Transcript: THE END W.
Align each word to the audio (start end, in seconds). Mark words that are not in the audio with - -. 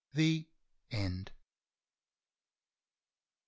THE 0.15 0.47
END 0.89 1.25
W. 1.29 1.31